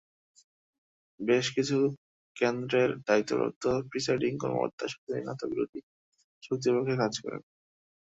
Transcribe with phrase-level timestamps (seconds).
[1.19, 1.77] বেশ কিছু
[2.35, 5.79] কেন্দ্রের দায়িত্বপ্রাপ্ত প্রিসাইডিং কর্মকর্তা স্বাধীনতাবিরোধী
[6.43, 7.41] শক্তির পক্ষে কাজ করেন।